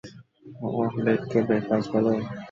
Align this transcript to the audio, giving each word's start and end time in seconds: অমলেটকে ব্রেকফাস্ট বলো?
অমলেটকে 0.79 1.39
ব্রেকফাস্ট 1.47 1.87
বলো? 1.93 2.11